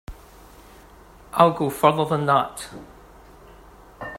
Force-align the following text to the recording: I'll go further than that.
I'll 1.31 1.53
go 1.53 1.69
further 1.69 2.05
than 2.05 2.25
that. 2.25 2.69